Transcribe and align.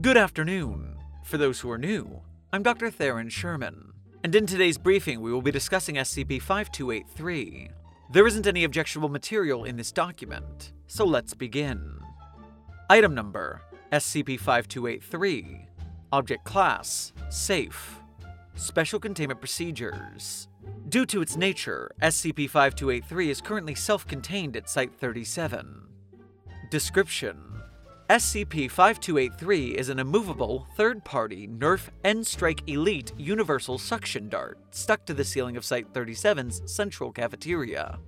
Good 0.00 0.16
afternoon. 0.16 0.96
For 1.22 1.38
those 1.38 1.60
who 1.60 1.70
are 1.70 1.78
new, 1.78 2.20
I'm 2.52 2.62
Dr. 2.62 2.90
Theron 2.90 3.30
Sherman, 3.30 3.92
and 4.22 4.34
in 4.34 4.46
today's 4.46 4.76
briefing 4.76 5.20
we 5.20 5.32
will 5.32 5.42
be 5.42 5.50
discussing 5.50 5.94
SCP 5.94 6.42
5283. 6.42 7.70
There 8.12 8.26
isn't 8.26 8.46
any 8.46 8.64
objectionable 8.64 9.08
material 9.08 9.64
in 9.64 9.76
this 9.76 9.90
document, 9.90 10.72
so 10.86 11.04
let's 11.04 11.32
begin. 11.32 11.98
Item 12.90 13.14
number 13.14 13.62
SCP 13.92 14.38
5283. 14.38 15.66
Object 16.12 16.44
Class 16.44 17.12
Safe. 17.30 18.00
Special 18.56 19.00
Containment 19.00 19.40
Procedures. 19.40 20.48
Due 20.88 21.06
to 21.06 21.22
its 21.22 21.36
nature, 21.36 21.90
SCP 22.02 22.48
5283 22.48 23.30
is 23.30 23.40
currently 23.40 23.74
self 23.74 24.06
contained 24.06 24.56
at 24.56 24.68
Site 24.68 24.94
37. 24.94 25.88
Description 26.70 27.53
SCP 28.10 28.70
5283 28.70 29.78
is 29.78 29.88
an 29.88 29.98
immovable, 29.98 30.66
third 30.76 31.02
party 31.06 31.48
Nerf 31.48 31.88
N 32.04 32.22
Strike 32.22 32.62
Elite 32.66 33.12
Universal 33.16 33.78
Suction 33.78 34.28
Dart 34.28 34.58
stuck 34.72 35.06
to 35.06 35.14
the 35.14 35.24
ceiling 35.24 35.56
of 35.56 35.64
Site 35.64 35.90
37's 35.94 36.60
central 36.70 37.10
cafeteria. 37.10 37.98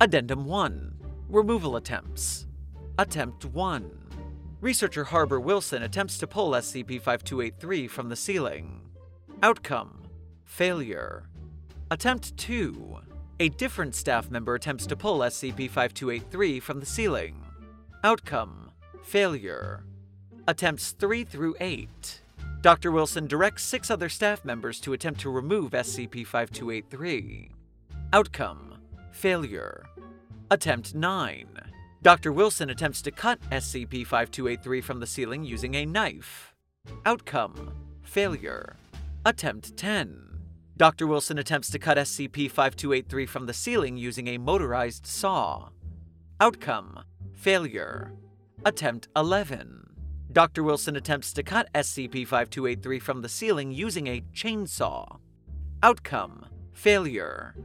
Addendum 0.00 0.46
1 0.46 0.94
Removal 1.28 1.76
Attempts. 1.76 2.46
Attempt 2.98 3.44
1 3.44 3.90
Researcher 4.62 5.04
Harbor 5.04 5.40
Wilson 5.40 5.82
attempts 5.82 6.16
to 6.16 6.26
pull 6.26 6.52
SCP 6.52 6.98
5283 6.98 7.88
from 7.88 8.08
the 8.08 8.16
ceiling. 8.16 8.80
Outcome 9.42 10.04
Failure. 10.46 11.28
Attempt 11.90 12.34
2 12.38 12.96
A 13.40 13.50
different 13.50 13.94
staff 13.94 14.30
member 14.30 14.54
attempts 14.54 14.86
to 14.86 14.96
pull 14.96 15.18
SCP 15.18 15.68
5283 15.68 16.60
from 16.60 16.80
the 16.80 16.86
ceiling. 16.86 17.44
Outcome 18.04 18.71
Failure. 19.02 19.84
Attempts 20.48 20.92
3 20.92 21.24
through 21.24 21.54
8. 21.60 22.20
Dr. 22.62 22.92
Wilson 22.92 23.26
directs 23.26 23.64
six 23.64 23.90
other 23.90 24.08
staff 24.08 24.44
members 24.44 24.80
to 24.80 24.92
attempt 24.92 25.20
to 25.20 25.30
remove 25.30 25.72
SCP 25.72 26.26
5283. 26.26 27.50
Outcome 28.12 28.78
Failure. 29.10 29.84
Attempt 30.50 30.94
9. 30.94 31.46
Dr. 32.02 32.32
Wilson 32.32 32.70
attempts 32.70 33.02
to 33.02 33.10
cut 33.10 33.40
SCP 33.50 34.06
5283 34.06 34.80
from 34.80 35.00
the 35.00 35.06
ceiling 35.06 35.44
using 35.44 35.74
a 35.74 35.84
knife. 35.84 36.54
Outcome 37.04 37.72
Failure. 38.02 38.76
Attempt 39.24 39.76
10. 39.76 40.38
Dr. 40.76 41.06
Wilson 41.06 41.38
attempts 41.38 41.70
to 41.70 41.78
cut 41.78 41.98
SCP 41.98 42.50
5283 42.50 43.26
from 43.26 43.46
the 43.46 43.52
ceiling 43.52 43.96
using 43.96 44.28
a 44.28 44.38
motorized 44.38 45.06
saw. 45.06 45.68
Outcome 46.40 47.04
Failure. 47.32 48.12
Attempt 48.64 49.08
11. 49.16 49.88
Dr. 50.30 50.62
Wilson 50.62 50.94
attempts 50.94 51.32
to 51.32 51.42
cut 51.42 51.68
SCP 51.74 52.24
5283 52.24 52.98
from 53.00 53.20
the 53.20 53.28
ceiling 53.28 53.72
using 53.72 54.06
a 54.06 54.22
chainsaw. 54.32 55.18
Outcome 55.82 56.46
Failure. 56.72 57.56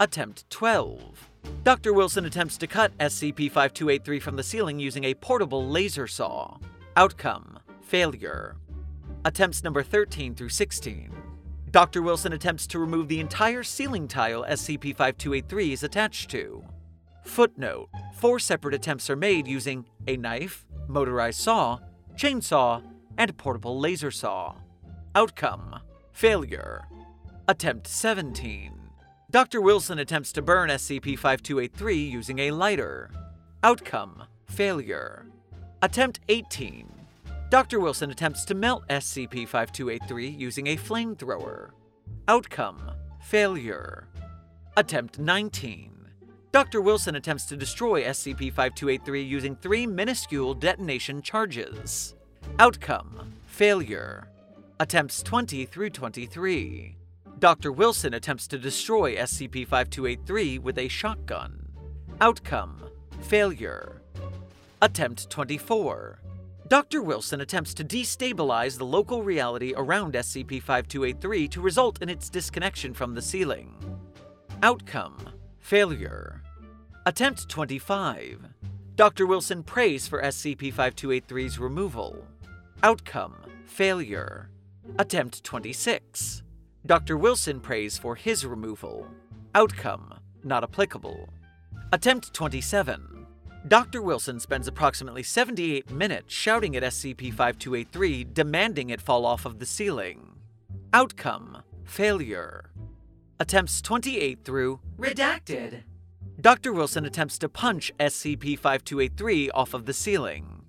Attempt 0.00 0.48
12. 0.50 1.30
Dr. 1.62 1.94
Wilson 1.94 2.26
attempts 2.26 2.58
to 2.58 2.66
cut 2.66 2.96
SCP 2.98 3.50
5283 3.50 4.20
from 4.20 4.36
the 4.36 4.42
ceiling 4.42 4.78
using 4.78 5.04
a 5.04 5.14
portable 5.14 5.66
laser 5.66 6.06
saw. 6.06 6.58
Outcome 6.94 7.58
Failure. 7.80 8.56
Attempts 9.24 9.64
number 9.64 9.82
13 9.82 10.34
through 10.34 10.50
16. 10.50 11.10
Dr. 11.70 12.02
Wilson 12.02 12.34
attempts 12.34 12.66
to 12.66 12.78
remove 12.78 13.08
the 13.08 13.20
entire 13.20 13.62
ceiling 13.62 14.06
tile 14.06 14.44
SCP 14.44 14.94
5283 14.94 15.72
is 15.72 15.82
attached 15.82 16.30
to. 16.30 16.62
Footnote 17.24 17.88
Four 18.14 18.38
separate 18.38 18.74
attempts 18.74 19.10
are 19.10 19.16
made 19.16 19.46
using 19.46 19.86
a 20.06 20.16
knife, 20.16 20.66
motorized 20.88 21.40
saw, 21.40 21.78
chainsaw, 22.16 22.82
and 23.18 23.36
portable 23.36 23.78
laser 23.78 24.10
saw. 24.10 24.54
Outcome 25.14 25.80
Failure. 26.12 26.84
Attempt 27.48 27.86
17. 27.86 28.72
Dr. 29.30 29.60
Wilson 29.60 29.98
attempts 29.98 30.32
to 30.32 30.42
burn 30.42 30.70
SCP 30.70 31.18
5283 31.18 31.96
using 31.96 32.38
a 32.38 32.50
lighter. 32.52 33.10
Outcome 33.62 34.24
Failure. 34.46 35.26
Attempt 35.82 36.20
18. 36.28 36.88
Dr. 37.50 37.80
Wilson 37.80 38.10
attempts 38.10 38.44
to 38.44 38.54
melt 38.54 38.86
SCP 38.88 39.46
5283 39.46 40.28
using 40.28 40.68
a 40.68 40.76
flamethrower. 40.76 41.70
Outcome 42.28 42.92
Failure. 43.20 44.08
Attempt 44.76 45.18
19. 45.18 45.93
Dr. 46.54 46.80
Wilson 46.80 47.16
attempts 47.16 47.46
to 47.46 47.56
destroy 47.56 48.04
SCP 48.04 48.52
5283 48.52 49.22
using 49.24 49.56
three 49.56 49.88
minuscule 49.88 50.54
detonation 50.54 51.20
charges. 51.20 52.14
Outcome 52.60 53.32
Failure. 53.46 54.28
Attempts 54.78 55.20
20 55.24 55.66
through 55.66 55.90
23. 55.90 56.94
Dr. 57.40 57.72
Wilson 57.72 58.14
attempts 58.14 58.46
to 58.46 58.56
destroy 58.56 59.16
SCP 59.16 59.66
5283 59.66 60.60
with 60.60 60.78
a 60.78 60.86
shotgun. 60.86 61.70
Outcome 62.20 62.84
Failure. 63.22 64.00
Attempt 64.80 65.28
24. 65.30 66.20
Dr. 66.68 67.02
Wilson 67.02 67.40
attempts 67.40 67.74
to 67.74 67.82
destabilize 67.82 68.78
the 68.78 68.86
local 68.86 69.24
reality 69.24 69.74
around 69.76 70.14
SCP 70.14 70.62
5283 70.62 71.48
to 71.48 71.60
result 71.60 72.00
in 72.00 72.08
its 72.08 72.30
disconnection 72.30 72.94
from 72.94 73.12
the 73.12 73.22
ceiling. 73.22 73.74
Outcome 74.62 75.33
Failure. 75.64 76.42
Attempt 77.06 77.48
25. 77.48 78.38
Dr. 78.96 79.26
Wilson 79.26 79.62
prays 79.62 80.06
for 80.06 80.20
SCP 80.20 80.70
5283's 80.74 81.58
removal. 81.58 82.22
Outcome 82.82 83.34
Failure. 83.64 84.50
Attempt 84.98 85.42
26. 85.42 86.42
Dr. 86.84 87.16
Wilson 87.16 87.60
prays 87.60 87.96
for 87.96 88.14
his 88.14 88.44
removal. 88.44 89.06
Outcome 89.54 90.12
Not 90.42 90.64
applicable. 90.64 91.30
Attempt 91.94 92.34
27. 92.34 93.26
Dr. 93.66 94.02
Wilson 94.02 94.40
spends 94.40 94.68
approximately 94.68 95.22
78 95.22 95.90
minutes 95.90 96.34
shouting 96.34 96.76
at 96.76 96.82
SCP 96.82 97.32
5283, 97.32 98.24
demanding 98.34 98.90
it 98.90 99.00
fall 99.00 99.24
off 99.24 99.46
of 99.46 99.58
the 99.58 99.66
ceiling. 99.66 100.28
Outcome 100.92 101.62
Failure. 101.84 102.70
Attempts 103.40 103.82
28 103.82 104.44
through 104.44 104.80
Redacted. 104.98 105.82
Dr. 106.40 106.72
Wilson 106.72 107.04
attempts 107.04 107.38
to 107.38 107.48
punch 107.48 107.92
SCP 107.98 108.58
5283 108.58 109.50
off 109.50 109.74
of 109.74 109.86
the 109.86 109.92
ceiling. 109.92 110.62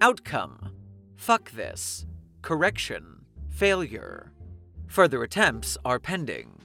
Outcome 0.00 0.72
Fuck 1.16 1.52
this. 1.52 2.04
Correction 2.42 3.24
Failure. 3.48 4.32
Further 4.88 5.22
attempts 5.22 5.78
are 5.84 6.00
pending. 6.00 6.58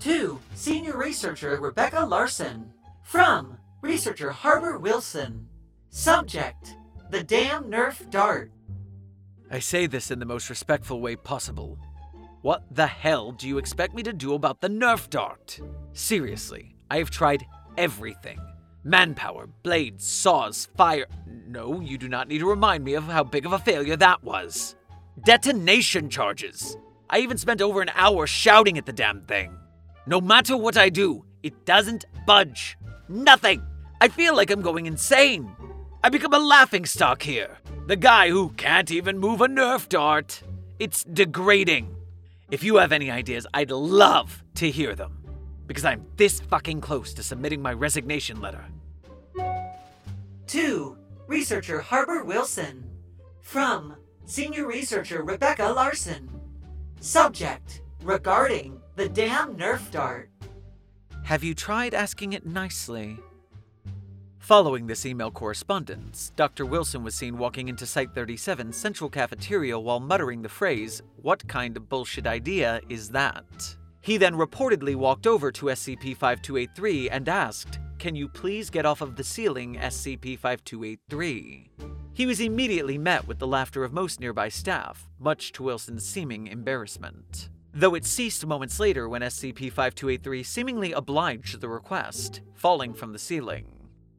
2. 0.00 0.38
Senior 0.54 0.96
Researcher 0.98 1.58
Rebecca 1.60 2.04
Larson. 2.04 2.70
From 3.02 3.58
Researcher 3.80 4.30
Harbor 4.30 4.78
Wilson. 4.78 5.48
Subject 5.88 6.76
The 7.10 7.22
Damn 7.22 7.64
Nerf 7.64 8.10
Dart. 8.10 8.50
I 9.50 9.58
say 9.60 9.86
this 9.86 10.10
in 10.10 10.18
the 10.18 10.26
most 10.26 10.50
respectful 10.50 11.00
way 11.00 11.16
possible. 11.16 11.78
What 12.44 12.64
the 12.70 12.86
hell 12.86 13.32
do 13.32 13.48
you 13.48 13.56
expect 13.56 13.94
me 13.94 14.02
to 14.02 14.12
do 14.12 14.34
about 14.34 14.60
the 14.60 14.68
Nerf 14.68 15.08
dart? 15.08 15.58
Seriously, 15.94 16.76
I 16.90 16.98
have 16.98 17.08
tried 17.08 17.46
everything 17.78 18.38
manpower, 18.84 19.46
blades, 19.62 20.06
saws, 20.06 20.68
fire. 20.76 21.06
No, 21.46 21.80
you 21.80 21.96
do 21.96 22.06
not 22.06 22.28
need 22.28 22.40
to 22.40 22.46
remind 22.46 22.84
me 22.84 22.92
of 22.92 23.04
how 23.04 23.24
big 23.24 23.46
of 23.46 23.54
a 23.54 23.58
failure 23.58 23.96
that 23.96 24.22
was. 24.22 24.76
Detonation 25.24 26.10
charges. 26.10 26.76
I 27.08 27.20
even 27.20 27.38
spent 27.38 27.62
over 27.62 27.80
an 27.80 27.90
hour 27.94 28.26
shouting 28.26 28.76
at 28.76 28.84
the 28.84 28.92
damn 28.92 29.22
thing. 29.22 29.56
No 30.06 30.20
matter 30.20 30.54
what 30.54 30.76
I 30.76 30.90
do, 30.90 31.24
it 31.42 31.64
doesn't 31.64 32.04
budge. 32.26 32.76
Nothing. 33.08 33.62
I 34.02 34.08
feel 34.08 34.36
like 34.36 34.50
I'm 34.50 34.60
going 34.60 34.84
insane. 34.84 35.50
I 36.02 36.10
become 36.10 36.34
a 36.34 36.38
laughingstock 36.38 37.22
here. 37.22 37.56
The 37.86 37.96
guy 37.96 38.28
who 38.28 38.50
can't 38.50 38.90
even 38.90 39.18
move 39.18 39.40
a 39.40 39.46
Nerf 39.46 39.88
dart. 39.88 40.42
It's 40.78 41.04
degrading. 41.04 41.93
If 42.50 42.62
you 42.62 42.76
have 42.76 42.92
any 42.92 43.10
ideas, 43.10 43.46
I'd 43.54 43.70
love 43.70 44.42
to 44.56 44.70
hear 44.70 44.94
them. 44.94 45.18
Because 45.66 45.84
I'm 45.84 46.04
this 46.16 46.40
fucking 46.40 46.82
close 46.82 47.14
to 47.14 47.22
submitting 47.22 47.62
my 47.62 47.72
resignation 47.72 48.40
letter. 48.40 48.64
2. 50.46 50.96
Researcher 51.26 51.80
Harbor 51.80 52.22
Wilson. 52.22 52.84
From 53.40 53.96
Senior 54.26 54.66
Researcher 54.66 55.22
Rebecca 55.22 55.68
Larson. 55.68 56.28
Subject 57.00 57.80
Regarding 58.02 58.80
the 58.96 59.08
damn 59.08 59.56
Nerf 59.56 59.90
dart. 59.90 60.28
Have 61.24 61.42
you 61.42 61.54
tried 61.54 61.94
asking 61.94 62.34
it 62.34 62.44
nicely? 62.44 63.18
Following 64.44 64.86
this 64.86 65.06
email 65.06 65.30
correspondence, 65.30 66.30
Dr. 66.36 66.66
Wilson 66.66 67.02
was 67.02 67.14
seen 67.14 67.38
walking 67.38 67.68
into 67.68 67.86
Site 67.86 68.14
37 68.14 68.74
Central 68.74 69.08
Cafeteria 69.08 69.78
while 69.78 70.00
muttering 70.00 70.42
the 70.42 70.50
phrase, 70.50 71.00
What 71.16 71.48
kind 71.48 71.78
of 71.78 71.88
bullshit 71.88 72.26
idea 72.26 72.82
is 72.90 73.08
that? 73.08 73.74
He 74.02 74.18
then 74.18 74.34
reportedly 74.34 74.96
walked 74.96 75.26
over 75.26 75.50
to 75.50 75.66
SCP 75.68 76.14
5283 76.14 77.08
and 77.08 77.26
asked, 77.26 77.78
Can 77.98 78.14
you 78.14 78.28
please 78.28 78.68
get 78.68 78.84
off 78.84 79.00
of 79.00 79.16
the 79.16 79.24
ceiling, 79.24 79.76
SCP 79.76 80.38
5283? 80.38 81.70
He 82.12 82.26
was 82.26 82.40
immediately 82.40 82.98
met 82.98 83.26
with 83.26 83.38
the 83.38 83.46
laughter 83.46 83.82
of 83.82 83.94
most 83.94 84.20
nearby 84.20 84.50
staff, 84.50 85.08
much 85.18 85.52
to 85.52 85.62
Wilson's 85.62 86.04
seeming 86.04 86.48
embarrassment. 86.48 87.48
Though 87.72 87.94
it 87.94 88.04
ceased 88.04 88.44
moments 88.44 88.78
later 88.78 89.08
when 89.08 89.22
SCP 89.22 89.72
5283 89.72 90.42
seemingly 90.42 90.92
obliged 90.92 91.62
the 91.62 91.68
request, 91.70 92.42
falling 92.52 92.92
from 92.92 93.14
the 93.14 93.18
ceiling. 93.18 93.73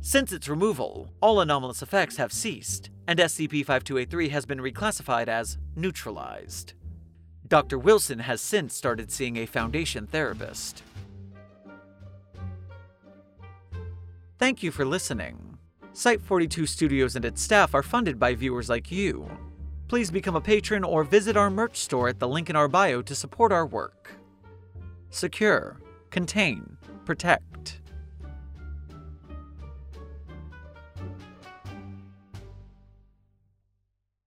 Since 0.00 0.32
its 0.32 0.48
removal, 0.48 1.10
all 1.20 1.40
anomalous 1.40 1.82
effects 1.82 2.16
have 2.16 2.32
ceased, 2.32 2.90
and 3.06 3.18
SCP 3.18 3.64
5283 3.64 4.28
has 4.28 4.46
been 4.46 4.60
reclassified 4.60 5.28
as 5.28 5.58
neutralized. 5.74 6.74
Dr. 7.48 7.78
Wilson 7.78 8.20
has 8.20 8.40
since 8.40 8.74
started 8.74 9.10
seeing 9.10 9.36
a 9.36 9.46
Foundation 9.46 10.06
therapist. 10.06 10.82
Thank 14.38 14.62
you 14.62 14.70
for 14.70 14.84
listening. 14.84 15.58
Site 15.92 16.20
42 16.20 16.66
Studios 16.66 17.16
and 17.16 17.24
its 17.24 17.40
staff 17.40 17.74
are 17.74 17.82
funded 17.82 18.18
by 18.18 18.34
viewers 18.34 18.68
like 18.68 18.92
you. 18.92 19.30
Please 19.88 20.10
become 20.10 20.36
a 20.36 20.40
patron 20.40 20.84
or 20.84 21.04
visit 21.04 21.36
our 21.36 21.48
merch 21.48 21.78
store 21.78 22.08
at 22.08 22.18
the 22.18 22.28
link 22.28 22.50
in 22.50 22.56
our 22.56 22.68
bio 22.68 23.00
to 23.00 23.14
support 23.14 23.52
our 23.52 23.64
work. 23.64 24.10
Secure, 25.10 25.80
contain, 26.10 26.76
protect. 27.04 27.55